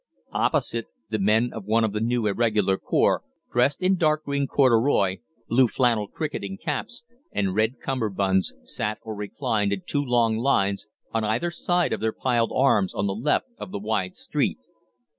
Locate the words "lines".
10.37-10.87